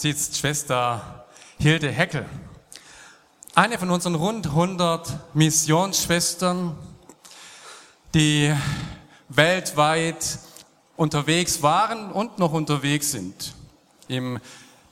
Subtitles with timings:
[0.00, 1.26] Sitzt Schwester
[1.58, 2.26] Hilde Heckel.
[3.54, 6.76] Eine von unseren rund 100 Missionsschwestern,
[8.12, 8.54] die
[9.30, 10.38] weltweit
[10.96, 13.54] unterwegs waren und noch unterwegs sind.
[14.08, 14.38] Im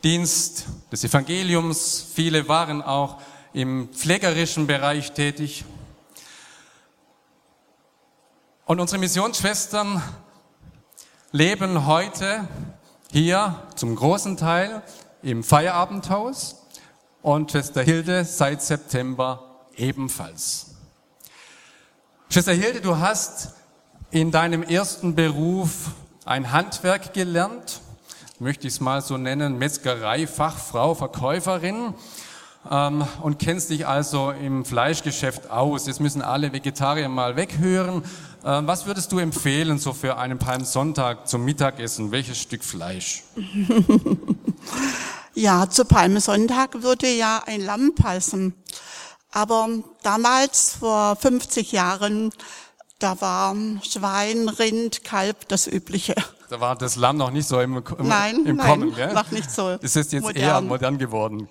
[0.03, 2.07] Dienst des Evangeliums.
[2.15, 3.21] Viele waren auch
[3.53, 5.65] im pflegerischen Bereich tätig.
[8.65, 10.03] Und unsere Missionsschwestern
[11.31, 12.49] leben heute
[13.15, 14.83] hier zum großen Teil
[15.23, 16.67] im Feierabendhaus
[17.23, 20.75] und Schwester Hilde seit September ebenfalls.
[22.29, 23.55] Schwester Hilde, du hast
[24.11, 25.93] in deinem ersten Beruf
[26.25, 27.83] ein Handwerk gelernt,
[28.41, 31.95] möchte ich es mal so nennen, Metzgerei, Fachfrau, Verkäuferin
[32.69, 35.87] ähm, und kennst dich also im Fleischgeschäft aus.
[35.87, 38.03] Jetzt müssen alle Vegetarier mal weghören.
[38.45, 42.11] Ähm, was würdest du empfehlen so für einen Palmsonntag zum Mittagessen?
[42.13, 43.23] Welches Stück Fleisch?
[45.37, 48.55] Ja, zu Palmsonntag würde ja ein Lamm passen.
[49.33, 49.69] Aber
[50.05, 52.31] damals, vor 50 Jahren,
[53.01, 56.15] da war Schwein, Rind, Kalb das Übliche.
[56.51, 59.13] Da war das Lamm noch nicht so im, im, Nein, im nein, Kommen, gell?
[59.13, 60.37] noch nicht so Das ist jetzt modern.
[60.43, 61.49] eher modern geworden.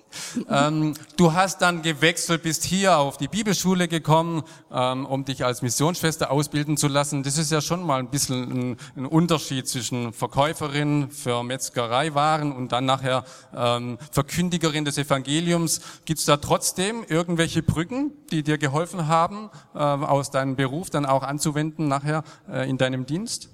[0.48, 4.42] ähm, du hast dann gewechselt, bist hier auf die Bibelschule gekommen,
[4.72, 7.22] ähm, um dich als Missionsschwester ausbilden zu lassen.
[7.22, 12.72] Das ist ja schon mal ein bisschen ein, ein Unterschied zwischen Verkäuferin für Metzgereiwaren und
[12.72, 15.80] dann nachher ähm, Verkündigerin des Evangeliums.
[16.04, 21.04] Gibt es da trotzdem irgendwelche Brücken, die dir geholfen haben, äh, aus deinem Beruf dann
[21.06, 23.50] auch anzuwenden nachher äh, in deinem Dienst?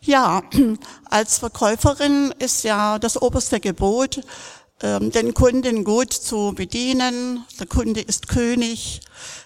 [0.00, 0.42] Ja,
[1.04, 4.20] als Verkäuferin ist ja das oberste Gebot,
[4.80, 7.44] ähm, den Kunden gut zu bedienen.
[7.58, 9.00] Der Kunde ist König.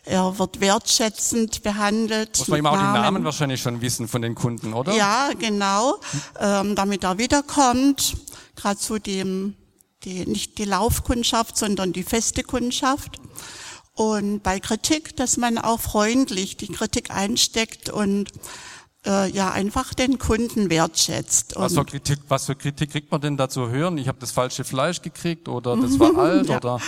[0.05, 2.39] Er wird wertschätzend behandelt.
[2.39, 4.95] Muss man immer auch die Namen wahrscheinlich schon wissen von den Kunden, oder?
[4.95, 5.99] Ja, genau.
[6.39, 8.15] Ähm, damit er wiederkommt.
[8.57, 9.57] Gerade zu dem,
[10.05, 13.19] die, nicht die Laufkundschaft, sondern die feste Kundschaft.
[13.95, 18.31] Und bei Kritik, dass man auch freundlich die Kritik einsteckt und
[19.07, 21.55] äh, ja einfach den Kunden wertschätzt.
[21.57, 23.99] Was für, Und Kritik, was für Kritik kriegt man denn da zu hören?
[23.99, 26.57] Ich habe das falsche Fleisch gekriegt oder das war alt Ja.
[26.59, 26.79] oder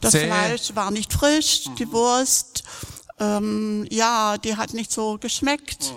[0.00, 0.26] das zäh?
[0.26, 2.64] Fleisch war nicht frisch, die Wurst,
[3.18, 5.94] ähm, ja, die hat nicht so geschmeckt.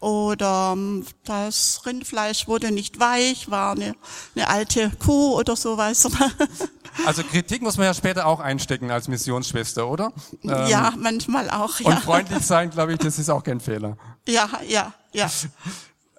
[0.00, 3.94] Oder ähm, das Rindfleisch wurde nicht weich, war eine,
[4.34, 6.06] eine alte Kuh oder sowas.
[7.04, 10.14] Also Kritik muss man ja später auch einstecken als Missionsschwester, oder?
[10.42, 11.78] Ähm, ja, manchmal auch.
[11.80, 13.98] Und Ja, freundlich sein, glaube ich, das ist auch kein Fehler.
[14.26, 14.92] Ja, ja.
[15.12, 15.30] ja.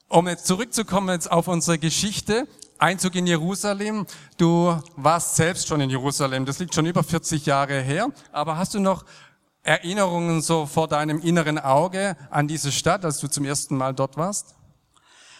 [0.07, 2.47] Um jetzt zurückzukommen jetzt auf unsere Geschichte,
[2.79, 4.06] Einzug in Jerusalem.
[4.38, 6.45] Du warst selbst schon in Jerusalem.
[6.45, 8.07] Das liegt schon über 40 Jahre her.
[8.31, 9.06] Aber hast du noch
[9.63, 14.16] Erinnerungen so vor deinem inneren Auge an diese Stadt, als du zum ersten Mal dort
[14.16, 14.56] warst?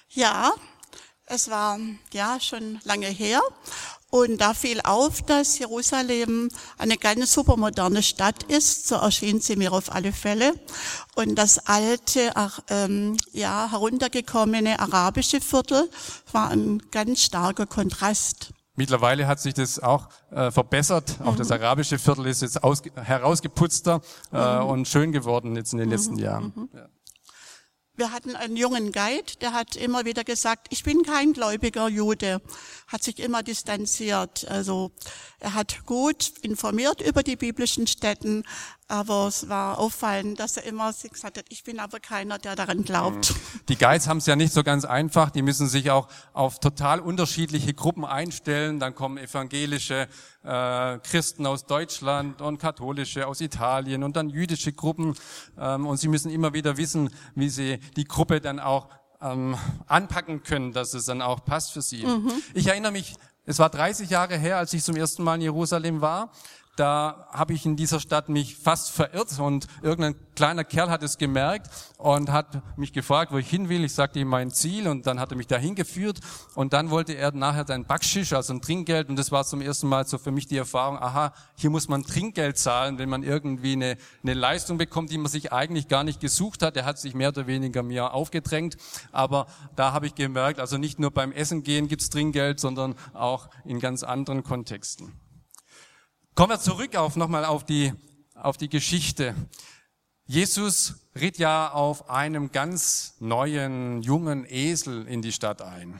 [0.10, 0.52] Ja,
[1.26, 1.78] es war
[2.12, 3.42] ja schon lange her.
[4.10, 8.88] Und da fiel auf, dass Jerusalem eine ganz supermoderne Stadt ist.
[8.88, 10.54] So erschien sie mir auf alle Fälle.
[11.16, 12.32] Und das alte,
[12.70, 15.90] ähm, ja, heruntergekommene arabische Viertel
[16.32, 18.54] war ein ganz starker Kontrast.
[18.76, 21.16] Mittlerweile hat sich das auch äh, verbessert.
[21.26, 24.02] Auch das arabische Viertel ist jetzt aus, herausgeputzter
[24.32, 26.70] äh, und schön geworden jetzt in den letzten Jahren.
[26.74, 26.88] Ja.
[27.98, 32.44] Wir hatten einen jungen Guide, der hat immer wieder gesagt, ich bin kein gläubiger Jude,
[32.86, 34.48] hat sich immer distanziert.
[34.48, 34.92] Also
[35.40, 38.44] er hat gut informiert über die biblischen Städten,
[38.88, 42.56] aber es war auffallend, dass er immer sich gesagt hat, ich bin aber keiner, der
[42.56, 43.34] daran glaubt.
[43.68, 45.30] Die Guides haben es ja nicht so ganz einfach.
[45.30, 48.80] Die müssen sich auch auf total unterschiedliche Gruppen einstellen.
[48.80, 50.08] Dann kommen evangelische
[50.44, 55.16] äh, Christen aus Deutschland und katholische aus Italien und dann jüdische Gruppen.
[55.60, 58.88] Ähm, und sie müssen immer wieder wissen, wie sie die Gruppe dann auch
[59.22, 59.58] ähm,
[59.88, 62.06] anpacken können, dass es dann auch passt für sie.
[62.54, 66.02] Ich erinnere mich, es war 30 Jahre her, als ich zum ersten Mal in Jerusalem
[66.02, 66.32] war.
[66.78, 71.18] Da habe ich in dieser Stadt mich fast verirrt und irgendein kleiner Kerl hat es
[71.18, 73.84] gemerkt und hat mich gefragt, wo ich hin will.
[73.84, 76.20] Ich sagte ihm mein Ziel und dann hat er mich dahin geführt
[76.54, 79.88] und dann wollte er nachher sein Backschisch, also ein Trinkgeld und das war zum ersten
[79.88, 83.74] Mal so für mich die Erfahrung, aha, hier muss man Trinkgeld zahlen, wenn man irgendwie
[83.74, 86.78] eine, eine Leistung bekommt, die man sich eigentlich gar nicht gesucht hat.
[86.78, 88.78] Er hat sich mehr oder weniger mir aufgedrängt,
[89.12, 93.50] aber da habe ich gemerkt, also nicht nur beim Essen gehen gibt's Trinkgeld, sondern auch
[93.66, 95.27] in ganz anderen Kontexten.
[96.38, 97.92] Kommen wir zurück auf nochmal auf die,
[98.36, 99.34] auf die Geschichte.
[100.28, 105.98] Jesus ritt ja auf einem ganz neuen, jungen Esel in die Stadt ein.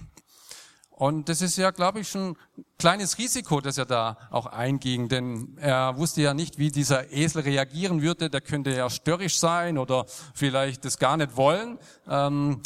[0.92, 5.10] Und das ist ja, glaube ich, schon ein kleines Risiko, das er da auch einging,
[5.10, 8.30] denn er wusste ja nicht, wie dieser Esel reagieren würde.
[8.30, 10.06] Der könnte ja störrisch sein oder
[10.36, 11.80] vielleicht das gar nicht wollen.
[12.08, 12.62] Ähm,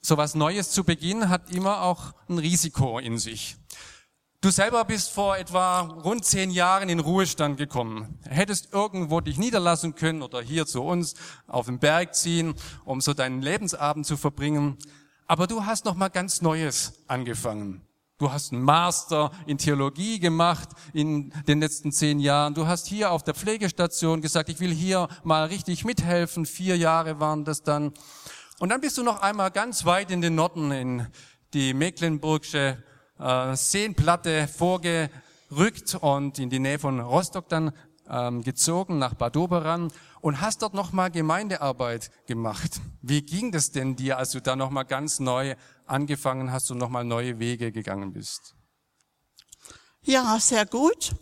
[0.00, 3.58] so was Neues zu beginnen hat immer auch ein Risiko in sich.
[4.42, 8.18] Du selber bist vor etwa rund zehn Jahren in Ruhestand gekommen.
[8.22, 11.14] Hättest irgendwo dich niederlassen können oder hier zu uns
[11.46, 12.54] auf den Berg ziehen,
[12.86, 14.78] um so deinen Lebensabend zu verbringen.
[15.26, 17.82] Aber du hast noch mal ganz Neues angefangen.
[18.16, 22.54] Du hast einen Master in Theologie gemacht in den letzten zehn Jahren.
[22.54, 26.46] Du hast hier auf der Pflegestation gesagt, ich will hier mal richtig mithelfen.
[26.46, 27.92] Vier Jahre waren das dann.
[28.58, 31.06] Und dann bist du noch einmal ganz weit in den Norden, in
[31.52, 32.82] die Mecklenburgische
[33.20, 37.72] äh, Seenplatte vorgerückt und in die Nähe von Rostock dann
[38.08, 42.80] ähm, gezogen nach Bad Oberan und hast dort nochmal Gemeindearbeit gemacht.
[43.02, 45.54] Wie ging das denn dir, als du da nochmal ganz neu
[45.86, 48.54] angefangen hast und nochmal neue Wege gegangen bist?
[50.02, 51.12] Ja, sehr gut.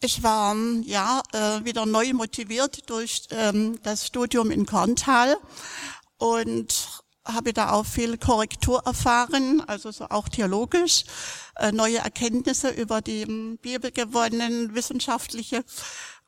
[0.00, 5.36] Ich war ja äh, wieder neu motiviert durch ähm, das Studium in Korntal
[6.18, 11.04] und habe da auch viel Korrektur erfahren, also so auch theologisch,
[11.56, 13.24] äh, neue Erkenntnisse über die
[13.62, 15.64] Bibel gewonnen, wissenschaftliche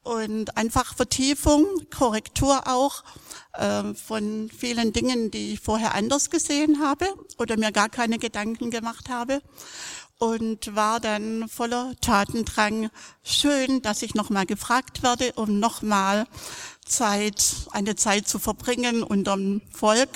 [0.03, 3.03] und einfach Vertiefung, Korrektur auch
[3.55, 7.07] äh, von vielen Dingen, die ich vorher anders gesehen habe
[7.39, 9.43] oder mir gar keine Gedanken gemacht habe
[10.19, 12.91] und war dann voller Tatendrang.
[13.23, 16.27] Schön, dass ich nochmal gefragt werde, um nochmal
[16.87, 20.09] Zeit, eine Zeit zu verbringen unterm Volk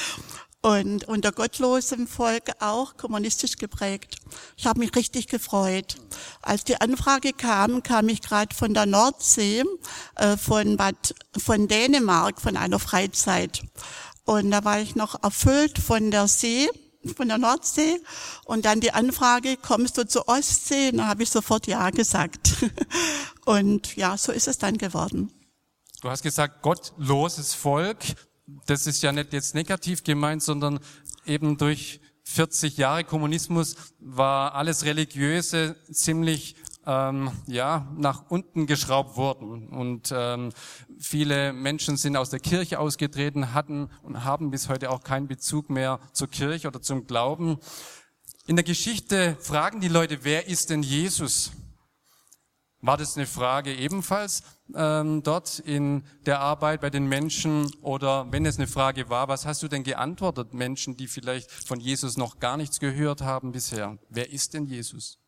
[0.62, 4.16] und unter gottlosem Volk auch kommunistisch geprägt.
[4.56, 5.96] Ich habe mich richtig gefreut.
[6.42, 9.62] Als die Anfrage kam, kam ich gerade von der Nordsee,
[10.16, 13.62] äh, von Bad, von Dänemark, von einer Freizeit.
[14.24, 16.68] Und da war ich noch erfüllt von der See,
[17.14, 18.00] von der Nordsee
[18.44, 20.90] und dann die Anfrage, kommst du zur Ostsee?
[20.90, 22.54] Und da habe ich sofort Ja gesagt.
[23.44, 25.30] Und ja, so ist es dann geworden.
[26.06, 27.98] Du hast gesagt, gottloses Volk.
[28.66, 30.78] Das ist ja nicht jetzt negativ gemeint, sondern
[31.24, 36.54] eben durch 40 Jahre Kommunismus war alles Religiöse ziemlich
[36.86, 40.52] ähm, ja nach unten geschraubt worden und ähm,
[40.96, 45.70] viele Menschen sind aus der Kirche ausgetreten, hatten und haben bis heute auch keinen Bezug
[45.70, 47.58] mehr zur Kirche oder zum Glauben.
[48.46, 51.50] In der Geschichte fragen die Leute, wer ist denn Jesus?
[52.82, 54.42] War das eine Frage ebenfalls
[54.74, 57.72] ähm, dort in der Arbeit bei den Menschen?
[57.80, 61.80] Oder wenn es eine Frage war, was hast du denn geantwortet Menschen, die vielleicht von
[61.80, 63.98] Jesus noch gar nichts gehört haben bisher?
[64.10, 65.18] Wer ist denn Jesus?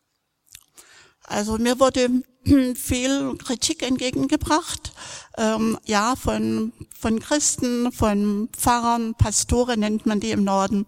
[1.23, 2.23] Also mir wurde
[2.75, 4.93] viel Kritik entgegengebracht,
[5.37, 10.85] ähm, ja, von, von Christen, von Pfarrern, Pastoren nennt man die im Norden,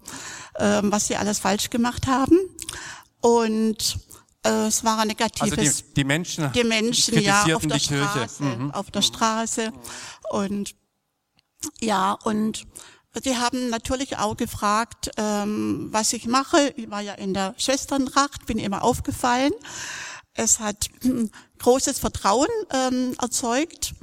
[0.58, 2.38] ähm, was sie alles falsch gemacht haben.
[3.20, 3.98] Und
[4.42, 5.58] es war ein negatives.
[5.58, 8.70] Also die, die Menschen, die Menschen, ja, auf der Straße, mhm.
[8.72, 9.72] auf der Straße
[10.30, 10.74] und
[11.80, 12.66] ja und
[13.22, 16.72] Sie haben natürlich auch gefragt, ähm, was ich mache.
[16.76, 19.52] Ich war ja in der Schwesterntracht, bin immer aufgefallen.
[20.32, 20.88] Es hat
[21.58, 23.94] großes Vertrauen ähm, erzeugt,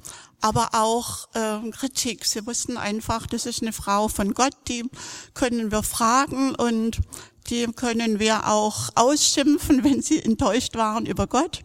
[0.42, 2.26] aber auch ähm, Kritik.
[2.26, 4.86] Sie wussten einfach, das ist eine Frau von Gott, die
[5.34, 7.00] können wir fragen und
[7.50, 11.64] die können wir auch ausschimpfen, wenn sie enttäuscht waren über Gott.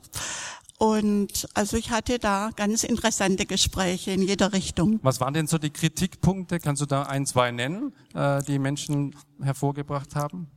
[0.78, 4.98] Und also ich hatte da ganz interessante Gespräche in jeder Richtung.
[5.02, 6.58] Was waren denn so die Kritikpunkte?
[6.58, 10.48] Kannst du da ein, zwei nennen, äh, die Menschen hervorgebracht haben?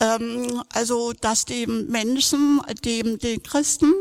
[0.00, 3.92] Ähm, also, dass die Menschen, die, die Christen,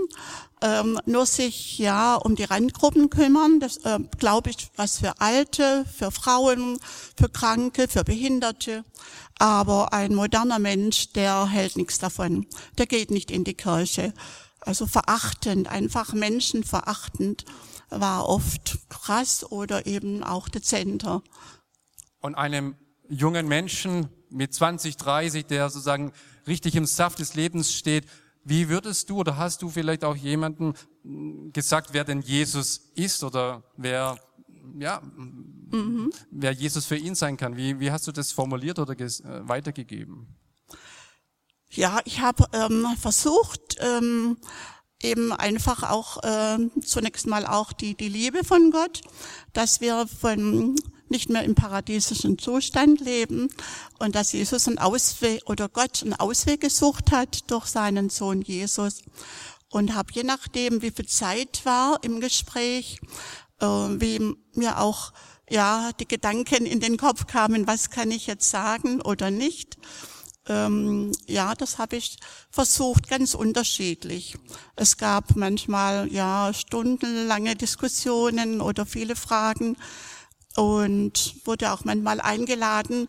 [0.62, 3.60] ähm, nur sich ja um die Randgruppen kümmern.
[3.60, 6.80] Das äh, glaube ich, was für Alte, für Frauen,
[7.18, 8.84] für Kranke, für Behinderte.
[9.38, 12.48] Aber ein moderner Mensch, der hält nichts davon.
[12.78, 14.14] Der geht nicht in die Kirche.
[14.62, 17.46] Also verachtend, einfach menschenverachtend
[17.90, 21.22] war oft krass oder eben auch dezenter.
[22.22, 22.76] Und einem
[23.08, 26.12] jungen Menschen mit 20, 30, der sozusagen
[26.46, 28.06] richtig im Saft des Lebens steht,
[28.48, 30.76] Wie würdest du oder hast du vielleicht auch jemanden
[31.52, 34.20] gesagt, wer denn Jesus ist oder wer,
[34.78, 36.12] ja, mhm.
[36.30, 37.58] wer Jesus für ihn sein kann?
[37.58, 39.10] Wie, wie hast du das formuliert oder äh,
[39.48, 40.28] weitergegeben?
[41.72, 44.38] Ja, ich habe ähm, versucht, ähm,
[45.02, 49.02] eben einfach auch äh, zunächst mal auch die, die Liebe von Gott,
[49.54, 50.76] dass wir von
[51.10, 53.50] nicht mehr im paradiesischen Zustand leben
[54.00, 59.04] und dass Jesus einen Ausweg oder Gott einen Ausweg gesucht hat durch seinen Sohn Jesus
[59.70, 63.00] und habe je nachdem, wie viel Zeit war im Gespräch,
[63.60, 65.14] äh, wie mir auch
[65.50, 69.78] ja die Gedanken in den Kopf kamen, was kann ich jetzt sagen oder nicht
[70.48, 72.18] ähm, ja, das habe ich
[72.52, 74.38] versucht, ganz unterschiedlich.
[74.76, 79.76] Es gab manchmal ja stundenlange Diskussionen oder viele Fragen
[80.56, 83.08] und wurde auch manchmal eingeladen,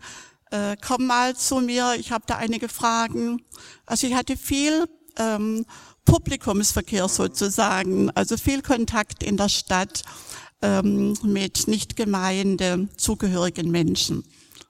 [0.51, 3.41] äh, komm mal zu mir, ich habe da einige Fragen.
[3.85, 4.85] Also ich hatte viel
[5.17, 5.65] ähm,
[6.05, 10.03] Publikumsverkehr sozusagen, also viel Kontakt in der Stadt
[10.61, 14.23] ähm, mit nicht gemeinde zugehörigen Menschen.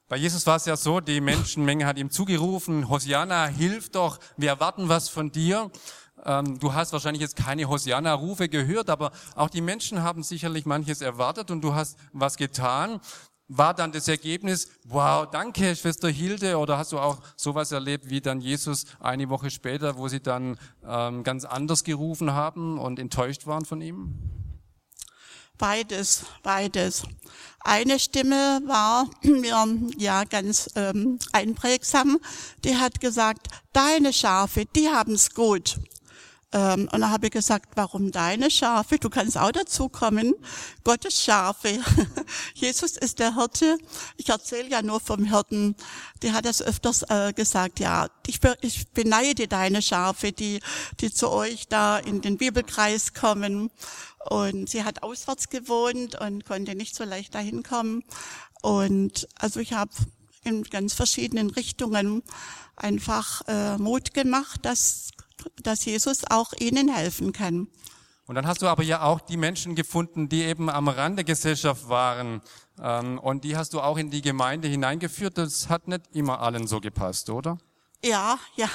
[0.10, 4.50] Bei Jesus war es ja so, die Menschenmenge hat ihm zugerufen, Hosianna, hilf doch, wir
[4.50, 5.70] erwarten was von dir.
[6.26, 11.02] Ähm, du hast wahrscheinlich jetzt keine Hosianna-Rufe gehört, aber auch die Menschen haben sicherlich manches
[11.02, 13.00] erwartet und du hast was getan.
[13.50, 18.20] War dann das Ergebnis, wow, danke, Schwester Hilde, oder hast du auch sowas erlebt wie
[18.20, 23.48] dann Jesus eine Woche später, wo sie dann ähm, ganz anders gerufen haben und enttäuscht
[23.48, 24.16] waren von ihm?
[25.58, 27.04] Beides, beides.
[27.62, 29.66] Eine Stimme war mir
[29.98, 32.20] ja ganz ähm, einprägsam.
[32.64, 35.80] Die hat gesagt, deine Schafe, die haben's gut.
[36.54, 38.98] Ähm, und da habe ich gesagt, warum deine Schafe?
[38.98, 40.34] Du kannst auch dazu kommen.
[40.84, 41.80] Gottes Schafe.
[42.54, 43.78] Jesus ist der Hirte.
[44.16, 45.76] Ich erzähle ja nur vom Hirten.
[46.24, 47.80] Die hat das öfters äh, gesagt.
[47.80, 50.62] Ja, ich, ich beneide deine Schafe, die,
[51.02, 53.70] die zu euch da in den Bibelkreis kommen.
[54.30, 58.04] Und sie hat auswärts gewohnt und konnte nicht so leicht dahin kommen.
[58.62, 59.92] Und also ich habe
[60.44, 62.24] in ganz verschiedenen Richtungen
[62.76, 65.10] einfach äh, Mut gemacht, dass,
[65.64, 67.68] dass Jesus auch ihnen helfen kann.
[68.28, 71.24] Und dann hast du aber ja auch die Menschen gefunden, die eben am Rand der
[71.24, 72.42] Gesellschaft waren.
[72.82, 75.38] Ähm, und die hast du auch in die Gemeinde hineingeführt.
[75.38, 77.58] Das hat nicht immer allen so gepasst, oder?
[78.04, 78.70] Ja, ja.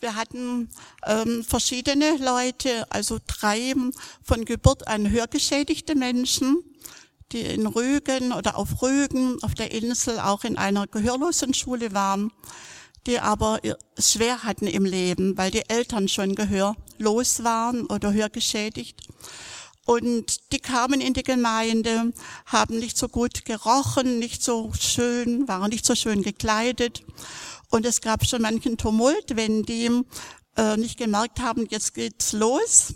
[0.00, 0.70] Wir hatten
[1.06, 3.74] ähm, verschiedene Leute, also drei
[4.22, 6.62] von Geburt an hörgeschädigte Menschen,
[7.32, 12.32] die in Rügen oder auf Rügen, auf der Insel, auch in einer Gehörlosenschule waren,
[13.06, 13.60] die aber
[13.98, 19.02] schwer hatten im Leben, weil die Eltern schon gehörlos waren oder hörgeschädigt.
[19.86, 22.12] Und die kamen in die Gemeinde,
[22.46, 27.02] haben nicht so gut gerochen, nicht so schön, waren nicht so schön gekleidet.
[27.70, 29.90] Und es gab schon manchen Tumult, wenn die
[30.56, 32.94] äh, nicht gemerkt haben, jetzt geht's los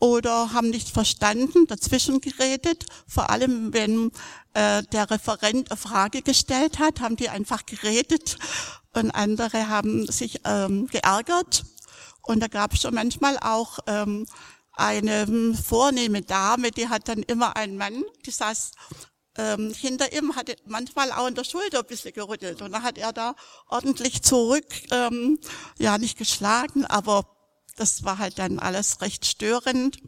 [0.00, 2.86] oder haben nicht verstanden, dazwischen geredet.
[3.06, 4.10] Vor allem, wenn
[4.54, 8.38] äh, der Referent eine Frage gestellt hat, haben die einfach geredet
[8.94, 11.64] und andere haben sich ähm, geärgert.
[12.22, 14.26] Und da gab es schon manchmal auch ähm,
[14.72, 18.72] eine vornehme Dame, die hat dann immer einen Mann, die saß
[19.36, 22.62] ähm, hinter ihm hatte manchmal auch in der Schulter ein bisschen gerüttelt.
[22.62, 23.34] Und dann hat er da
[23.68, 25.38] ordentlich zurück, ähm,
[25.78, 27.26] ja nicht geschlagen, aber
[27.76, 29.98] das war halt dann alles recht störend.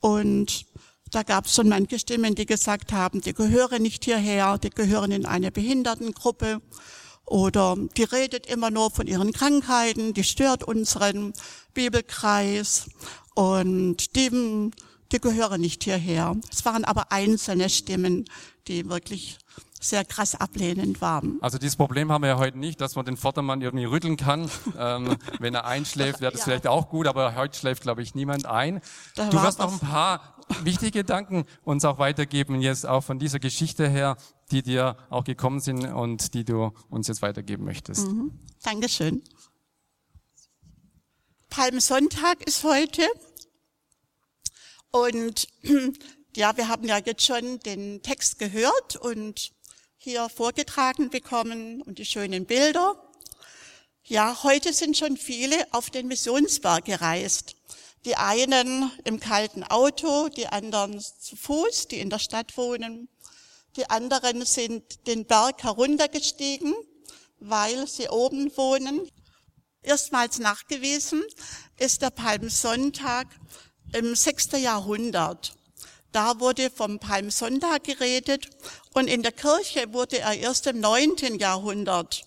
[0.00, 0.66] Und
[1.10, 5.10] da gab es schon manche Stimmen, die gesagt haben, die gehören nicht hierher, die gehören
[5.10, 6.62] in eine Behindertengruppe
[7.30, 11.32] oder die redet immer nur von ihren Krankheiten, die stört unseren
[11.72, 12.90] Bibelkreis
[13.34, 14.70] und die
[15.12, 16.36] die gehören nicht hierher.
[16.52, 18.26] Es waren aber einzelne Stimmen,
[18.68, 19.38] die wirklich
[19.80, 21.38] sehr krass ablehnend waren.
[21.40, 24.50] Also dieses Problem haben wir ja heute nicht, dass man den Vordermann irgendwie rütteln kann.
[24.78, 26.44] ähm, wenn er einschläft, wäre das ja.
[26.44, 28.82] vielleicht auch gut, aber heute schläft, glaube ich, niemand ein.
[29.16, 33.38] Da du wirst noch ein paar wichtige Gedanken uns auch weitergeben, jetzt auch von dieser
[33.38, 34.16] Geschichte her,
[34.50, 38.08] die dir auch gekommen sind und die du uns jetzt weitergeben möchtest.
[38.08, 38.32] Mhm.
[38.62, 39.22] Dankeschön.
[41.48, 43.02] Palmsonntag ist heute.
[44.92, 45.48] Und
[46.36, 49.52] ja, wir haben ja jetzt schon den Text gehört und
[49.96, 52.94] hier vorgetragen bekommen und die schönen Bilder.
[54.04, 57.56] Ja, heute sind schon viele auf den Missionsberg gereist.
[58.06, 63.08] Die einen im kalten Auto, die anderen zu Fuß, die in der Stadt wohnen.
[63.76, 66.74] Die anderen sind den Berg heruntergestiegen,
[67.40, 69.10] weil sie oben wohnen.
[69.82, 71.22] Erstmals nachgewiesen
[71.78, 73.26] ist der Palmsonntag
[73.92, 74.52] im 6.
[74.52, 75.54] Jahrhundert.
[76.12, 78.48] Da wurde vom Palmsonntag geredet
[78.94, 81.38] und in der Kirche wurde er erst im 9.
[81.38, 82.24] Jahrhundert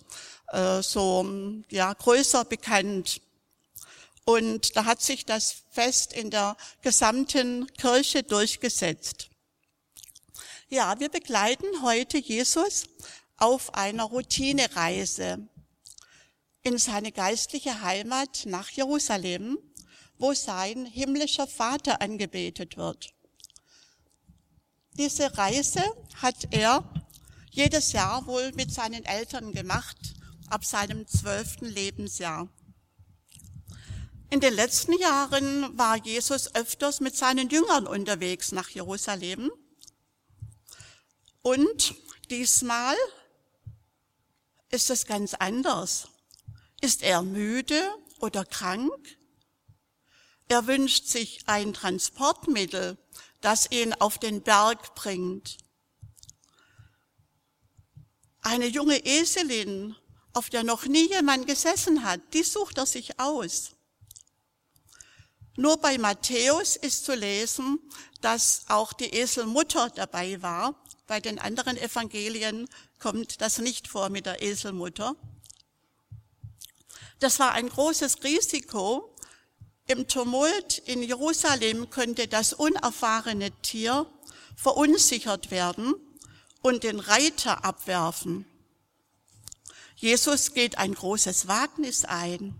[0.52, 1.26] äh, so
[1.68, 3.20] ja größer bekannt.
[4.24, 9.28] Und da hat sich das Fest in der gesamten Kirche durchgesetzt.
[10.68, 12.84] Ja, wir begleiten heute Jesus
[13.36, 15.46] auf einer Routinereise
[16.62, 19.58] in seine geistliche Heimat nach Jerusalem,
[20.16, 23.12] wo sein himmlischer Vater angebetet wird.
[24.94, 25.82] Diese Reise
[26.22, 26.88] hat er
[27.50, 29.98] jedes Jahr wohl mit seinen Eltern gemacht,
[30.48, 32.48] ab seinem zwölften Lebensjahr.
[34.34, 39.52] In den letzten Jahren war Jesus öfters mit seinen Jüngern unterwegs nach Jerusalem.
[41.40, 41.94] Und
[42.30, 42.96] diesmal
[44.70, 46.08] ist es ganz anders.
[46.80, 47.80] Ist er müde
[48.18, 48.90] oder krank?
[50.48, 52.98] Er wünscht sich ein Transportmittel,
[53.40, 55.58] das ihn auf den Berg bringt.
[58.40, 59.94] Eine junge Eselin,
[60.32, 63.76] auf der noch nie jemand gesessen hat, die sucht er sich aus.
[65.56, 67.78] Nur bei Matthäus ist zu lesen,
[68.20, 70.74] dass auch die Eselmutter dabei war.
[71.06, 72.68] Bei den anderen Evangelien
[72.98, 75.14] kommt das nicht vor mit der Eselmutter.
[77.20, 79.14] Das war ein großes Risiko.
[79.86, 84.06] Im Tumult in Jerusalem könnte das unerfahrene Tier
[84.56, 85.94] verunsichert werden
[86.62, 88.46] und den Reiter abwerfen.
[89.94, 92.58] Jesus geht ein großes Wagnis ein.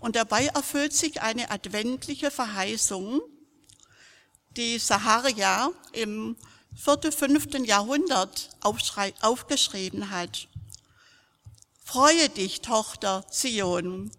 [0.00, 3.20] Und dabei erfüllt sich eine adventliche Verheißung,
[4.56, 6.36] die Saharia im
[6.74, 10.48] vierten, fünften Jahrhundert aufgeschrieben hat.
[11.84, 14.10] Freue dich, Tochter Zion,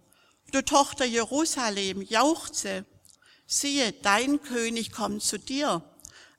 [0.52, 2.86] du Tochter Jerusalem, jauchze.
[3.46, 5.82] Siehe, dein König kommt zu dir,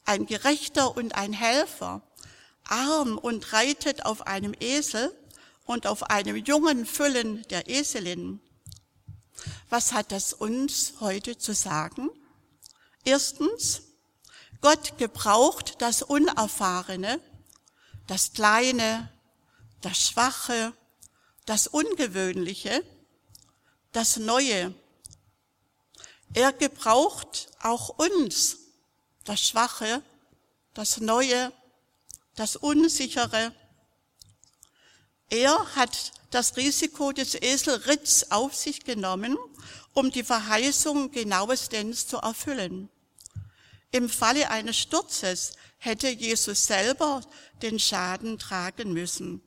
[0.05, 2.03] ein Gerechter und ein Helfer,
[2.65, 5.13] arm und reitet auf einem Esel
[5.65, 8.41] und auf einem jungen Füllen der Eselin.
[9.69, 12.11] Was hat das uns heute zu sagen?
[13.05, 13.83] Erstens,
[14.61, 17.21] Gott gebraucht das Unerfahrene,
[18.07, 19.11] das Kleine,
[19.81, 20.75] das Schwache,
[21.47, 22.85] das Ungewöhnliche,
[23.93, 24.75] das Neue.
[26.35, 28.59] Er gebraucht auch uns,
[29.25, 30.03] das Schwache,
[30.75, 31.53] das Neue,
[32.37, 33.55] das Unsichere.
[35.29, 39.37] Er hat das Risiko des Eselritts auf sich genommen,
[39.93, 42.89] um die Verheißung genauestens zu erfüllen.
[43.91, 47.23] Im Falle eines Sturzes hätte Jesus selber
[47.61, 49.43] den Schaden tragen müssen.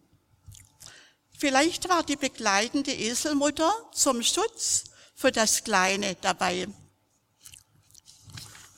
[1.38, 6.68] Vielleicht war die begleitende Eselmutter zum Schutz für das Kleine dabei.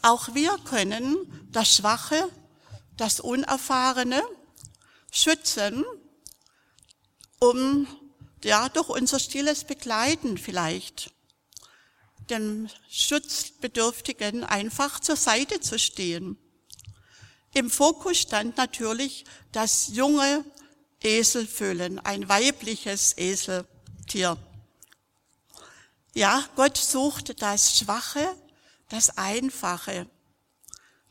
[0.04, 2.30] Auch wir können das Schwache,
[2.96, 4.22] das Unerfahrene
[5.12, 5.84] schützen
[7.40, 7.88] um
[8.46, 11.12] ja durch unser stilles Begleiten vielleicht
[12.30, 16.38] dem Schutzbedürftigen einfach zur Seite zu stehen.
[17.54, 20.44] Im Fokus stand natürlich das junge
[21.04, 24.38] Eselfüllen, ein weibliches Eseltier.
[26.14, 28.28] Ja, Gott sucht das Schwache,
[28.90, 30.08] das Einfache,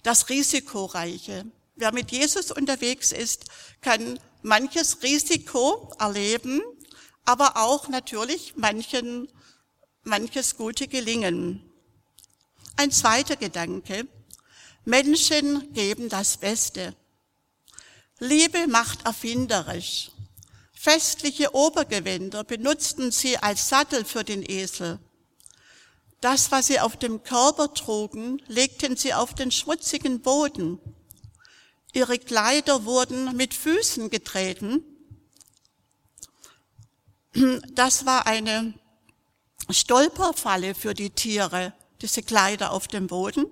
[0.03, 1.47] das Risikoreiche.
[1.77, 3.45] Wer mit Jesus unterwegs ist,
[3.81, 6.63] kann manches Risiko erleben,
[7.25, 9.29] aber auch natürlich manchen,
[10.03, 11.63] manches gute Gelingen.
[12.77, 14.07] Ein zweiter Gedanke.
[14.85, 16.95] Menschen geben das Beste.
[18.19, 20.11] Liebe macht erfinderisch.
[20.73, 24.99] Festliche Obergewänder benutzten sie als Sattel für den Esel.
[26.21, 30.79] Das, was sie auf dem Körper trugen, legten sie auf den schmutzigen Boden.
[31.93, 34.83] Ihre Kleider wurden mit Füßen getreten.
[37.73, 38.75] Das war eine
[39.69, 43.47] Stolperfalle für die Tiere, diese Kleider auf dem Boden.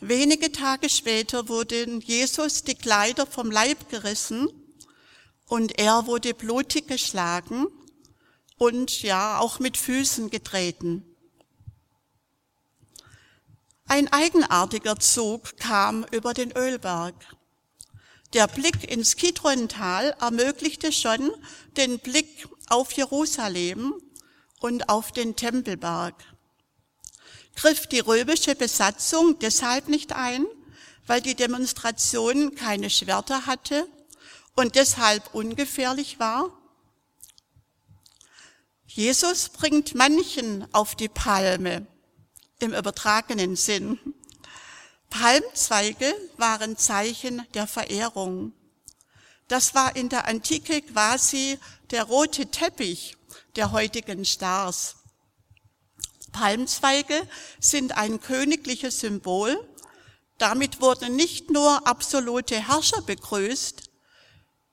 [0.00, 4.48] Wenige Tage später wurden Jesus die Kleider vom Leib gerissen
[5.46, 7.66] und er wurde blutig geschlagen
[8.58, 11.04] und ja auch mit Füßen getreten.
[13.86, 17.14] Ein eigenartiger Zug kam über den Ölberg.
[18.34, 21.30] Der Blick ins Kidrontal ermöglichte schon
[21.76, 23.94] den Blick auf Jerusalem
[24.58, 26.16] und auf den Tempelberg.
[27.54, 30.46] Griff die römische Besatzung deshalb nicht ein,
[31.06, 33.86] weil die Demonstration keine Schwerter hatte
[34.56, 36.58] und deshalb ungefährlich war?
[38.86, 41.86] Jesus bringt manchen auf die Palme
[42.58, 44.00] im übertragenen Sinn.
[45.16, 48.52] Palmzweige waren Zeichen der Verehrung.
[49.46, 51.56] Das war in der Antike quasi
[51.92, 53.16] der rote Teppich
[53.54, 54.96] der heutigen Stars.
[56.32, 57.28] Palmzweige
[57.60, 59.56] sind ein königliches Symbol.
[60.38, 63.88] Damit wurden nicht nur absolute Herrscher begrüßt,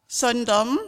[0.07, 0.79] sondern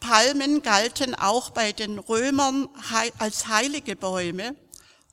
[0.00, 2.70] Palmen galten auch bei den Römern
[3.18, 4.56] als heilige Bäume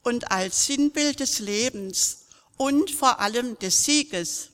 [0.04, 2.24] und als Sinnbild des Lebens
[2.58, 4.50] und vor allem des Sieges.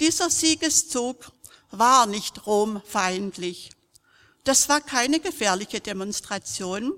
[0.00, 1.32] Dieser Siegeszug
[1.70, 3.70] war nicht romfeindlich.
[4.44, 6.92] Das war keine gefährliche Demonstration.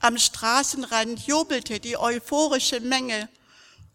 [0.00, 3.28] Am Straßenrand jubelte die euphorische Menge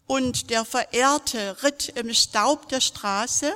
[0.06, 3.52] und der Verehrte ritt im Staub der Straße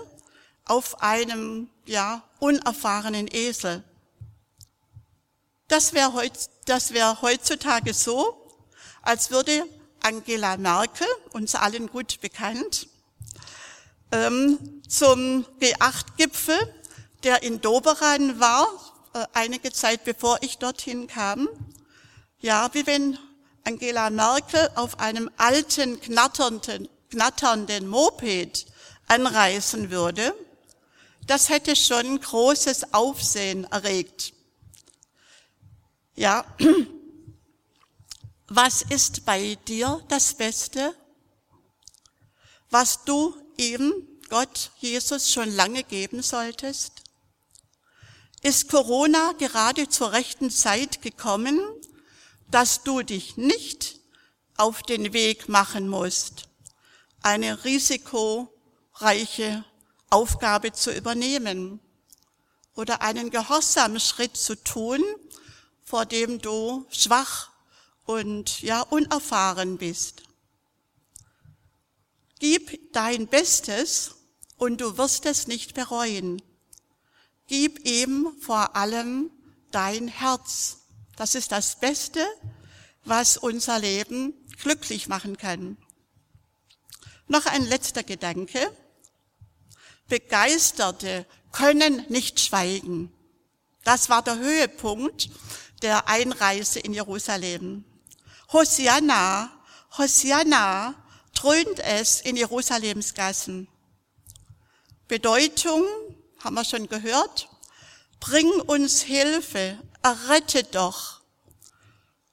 [0.64, 3.84] auf einem, ja, unerfahrenen Esel.
[5.68, 8.36] Das wäre heutzutage so,
[9.02, 9.64] als würde
[10.02, 12.88] Angela Merkel, uns allen gut bekannt,
[14.12, 14.58] ähm,
[14.88, 16.58] zum G8-Gipfel,
[17.22, 18.66] der in Doberan war,
[19.12, 21.48] äh, einige Zeit bevor ich dorthin kam.
[22.40, 23.18] Ja, wie wenn
[23.64, 28.66] Angela Merkel auf einem alten, knatternden, knatternden Moped
[29.06, 30.34] anreisen würde.
[31.26, 34.32] Das hätte schon großes Aufsehen erregt.
[36.14, 36.44] Ja,
[38.50, 40.92] was ist bei dir das Beste?
[42.68, 43.92] Was du ihm,
[44.28, 46.94] Gott, Jesus, schon lange geben solltest?
[48.42, 51.60] Ist Corona gerade zur rechten Zeit gekommen,
[52.50, 54.00] dass du dich nicht
[54.56, 56.48] auf den Weg machen musst,
[57.22, 59.64] eine risikoreiche
[60.10, 61.78] Aufgabe zu übernehmen
[62.74, 65.04] oder einen gehorsamen Schritt zu tun,
[65.84, 67.49] vor dem du schwach
[68.04, 70.22] und ja unerfahren bist.
[72.38, 74.16] Gib dein Bestes
[74.56, 76.42] und du wirst es nicht bereuen.
[77.46, 79.30] Gib ihm vor allem
[79.70, 80.78] dein Herz.
[81.16, 82.24] Das ist das Beste,
[83.04, 85.76] was unser Leben glücklich machen kann.
[87.26, 88.58] Noch ein letzter Gedanke.
[90.08, 93.12] Begeisterte können nicht schweigen.
[93.84, 95.30] Das war der Höhepunkt
[95.82, 97.84] der Einreise in Jerusalem.
[98.52, 99.48] Hosianna,
[99.96, 100.94] Hosianna
[101.34, 103.68] dröhnt es in Jerusalems Gassen.
[105.06, 105.84] Bedeutung,
[106.42, 107.48] haben wir schon gehört,
[108.18, 111.20] bring uns Hilfe, errette doch.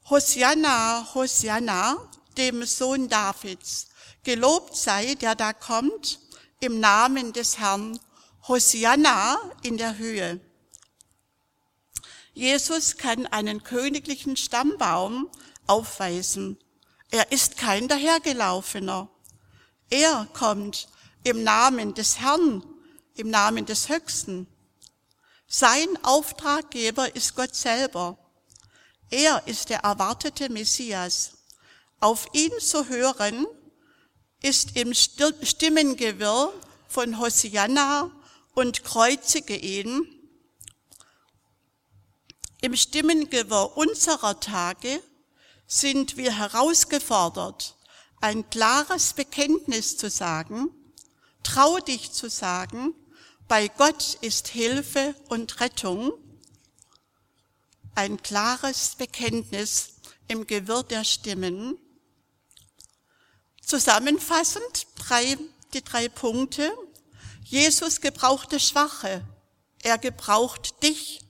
[0.10, 1.98] Hosianna, Hosianna,
[2.36, 3.88] dem Sohn Davids,
[4.24, 6.20] gelobt sei, der da kommt,
[6.60, 8.00] im Namen des Herrn,
[8.48, 10.40] Hosianna in der Höhe.
[12.34, 15.30] Jesus kann einen königlichen Stammbaum
[15.68, 16.58] aufweisen.
[17.10, 19.10] Er ist kein dahergelaufener.
[19.90, 20.90] Er kommt
[21.24, 22.64] im Namen des Herrn,
[23.16, 24.48] im Namen des Höchsten.
[25.48, 28.18] Sein Auftraggeber ist Gott selber.
[29.10, 31.32] Er ist der erwartete Messias.
[32.00, 33.48] Auf ihn zu hören,
[34.42, 36.54] ist im Stimmengewirr
[36.88, 38.12] von Hosianna
[38.54, 40.06] und kreuzige ihn.
[42.62, 45.02] Im Stimmengewirr unserer Tage
[45.68, 47.76] sind wir herausgefordert,
[48.22, 50.70] ein klares Bekenntnis zu sagen,
[51.44, 52.94] trau dich zu sagen,
[53.48, 56.14] bei Gott ist Hilfe und Rettung,
[57.96, 59.96] ein klares Bekenntnis
[60.28, 61.78] im Gewirr der Stimmen.
[63.62, 65.38] Zusammenfassend drei,
[65.74, 66.72] die drei Punkte.
[67.44, 69.26] Jesus gebrauchte Schwache.
[69.82, 71.22] Er gebraucht dich.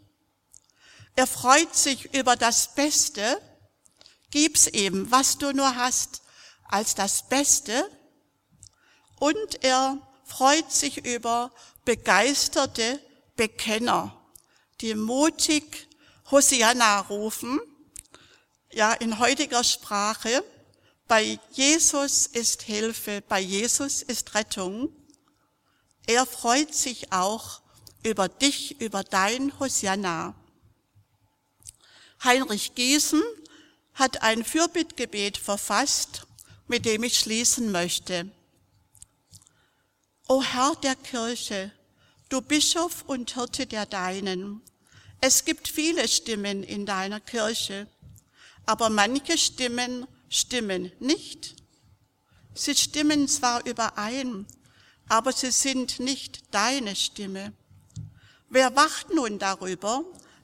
[1.16, 3.42] Er freut sich über das Beste,
[4.32, 6.22] Gib's eben, was du nur hast,
[6.68, 7.90] als das Beste.
[9.20, 11.52] Und er freut sich über
[11.86, 13.02] begeisterte
[13.36, 14.16] Bekenner,
[14.82, 15.88] die mutig
[16.30, 17.60] Hosianna rufen,
[18.72, 20.44] ja, in heutiger Sprache,
[21.08, 24.94] bei Jesus ist Hilfe, bei Jesus ist Rettung.
[26.06, 27.62] Er freut sich auch
[28.04, 30.36] über dich, über dein Hosianna.
[32.24, 33.24] Heinrich Giesen
[33.98, 36.28] hat ein Fürbittgebet verfasst,
[36.68, 38.30] mit dem ich schließen möchte.
[40.28, 41.72] O Herr der Kirche,
[42.30, 44.62] du Bischof und Hirte der Deinen,
[45.20, 47.88] es gibt viele Stimmen in deiner Kirche,
[48.68, 51.56] aber manche Stimmen stimmen nicht.
[52.54, 54.46] Sie stimmen zwar überein,
[55.10, 57.54] aber sie sind nicht deine Stimme.
[58.50, 60.04] Wer wacht nun darüber,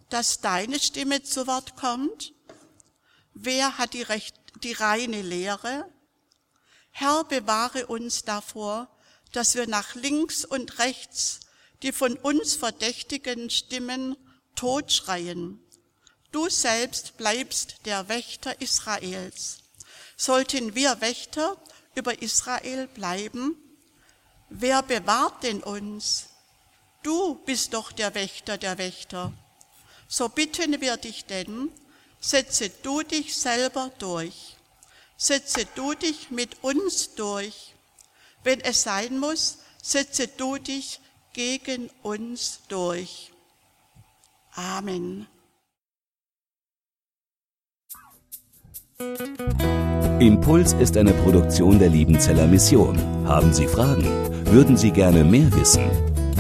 [0.09, 2.33] dass deine Stimme zu Wort kommt?
[3.34, 5.86] Wer hat die, recht, die reine Lehre?
[6.91, 8.88] Herr, bewahre uns davor,
[9.32, 11.39] dass wir nach links und rechts
[11.84, 14.15] die von uns verdächtigen Stimmen
[14.56, 15.60] totschreien.
[16.32, 19.60] Du selbst bleibst der Wächter Israels.
[20.15, 21.58] Sollten wir Wächter
[21.93, 23.56] über Israel bleiben?
[24.50, 26.28] Wer bewahrt denn uns?
[27.04, 29.34] Du bist doch der Wächter der Wächter.
[30.08, 31.69] So bitten wir dich denn,
[32.23, 34.55] setze du dich selber durch.
[35.17, 37.75] Setze du dich mit uns durch.
[38.43, 40.99] Wenn es sein muss, setze du dich
[41.33, 43.31] gegen uns durch.
[44.55, 45.27] Amen.
[50.19, 52.97] Impuls ist eine Produktion der Liebenzeller Mission.
[53.27, 54.05] Haben Sie Fragen?
[54.45, 56.12] Würden Sie gerne mehr wissen?